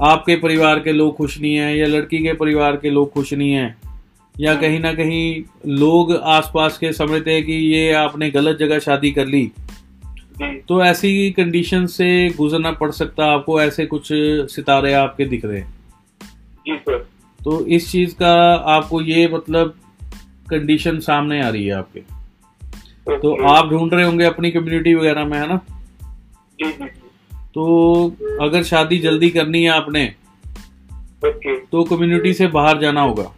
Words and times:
आपके 0.00 0.36
परिवार 0.36 0.78
के 0.78 0.92
लोग 0.92 1.16
खुश 1.16 1.40
नहीं 1.40 1.54
हैं 1.54 1.76
या 1.76 1.86
लड़की 1.86 2.18
के 2.18 2.32
परिवार 2.32 2.76
के 2.76 2.90
लोग 2.90 3.12
खुश 3.12 3.32
नहीं 3.32 3.52
हैं 3.52 3.76
या 4.40 4.54
कहीं 4.54 4.80
ना 4.80 4.92
कहीं 4.94 5.42
लोग 5.66 6.16
आसपास 6.16 6.78
के 6.78 6.92
समझते 6.92 7.32
हैं 7.32 7.44
कि 7.44 7.52
ये 7.52 7.92
आपने 7.92 8.30
गलत 8.30 8.58
जगह 8.58 8.78
शादी 8.78 9.10
कर 9.10 9.26
ली। 9.26 9.52
तो 10.42 10.84
ऐसी 10.84 11.30
कंडीशन 11.30 11.86
से 11.86 12.28
गुजरना 12.28 12.72
पड़ 12.72 12.90
सकता 12.90 13.24
है 13.24 13.30
आपको 13.30 13.62
ऐसे 13.62 13.86
कुछ 13.86 14.08
सितारे 14.52 14.92
आपके 14.92 15.24
दिख 15.24 15.44
रहे 15.44 15.58
हैं। 15.58 15.74
जी 16.66 16.76
सर। 16.76 16.98
तो 17.44 17.66
इस 17.66 17.92
चीज़ 17.92 18.14
का 18.14 18.54
आपको 18.54 19.02
ये 19.02 19.28
मतलब 19.28 19.74
कंडीशन 20.50 20.98
सामने 20.98 21.42
आ 21.42 21.48
रही 21.48 21.66
है 21.66 21.72
आपके। 21.72 22.00
तो 23.16 23.44
आप 23.46 23.68
ढूंढ 23.68 23.94
रहे 23.94 24.04
होंगे 24.04 24.24
अपनी 24.24 24.50
कम्युनिटी 24.50 24.94
वगैरह 24.94 25.24
में 25.24 25.38
है 25.38 25.48
ना? 25.48 25.56
जी 26.60 26.64
जी 26.64 26.84
जी। 26.84 27.07
तो 27.54 28.06
अगर 28.40 28.62
शादी 28.62 28.98
जल्दी 28.98 29.30
करनी 29.30 29.62
है 29.62 29.70
आपने 29.70 30.14
okay. 31.24 31.56
तो 31.72 31.84
कम्युनिटी 31.84 32.34
से 32.34 32.46
बाहर 32.46 32.78
जाना 32.78 33.00
होगा 33.00 33.32